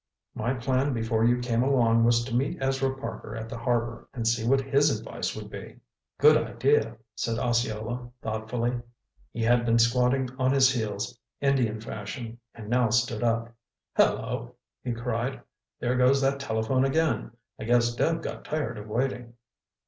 [0.33, 4.27] My plan before you came along was to meet Ezra Parker at the Harbor, and
[4.27, 5.77] see what his advice would be."
[6.17, 8.81] "Good idea," said Osceola thoughtfully.
[9.31, 13.53] He had been squatting on his heels, Indian fashion, and now stood up.
[13.95, 15.39] "Hello!" he cried.
[15.79, 17.33] "There goes that telephone again.
[17.59, 19.33] I guess Deb got tired of waiting."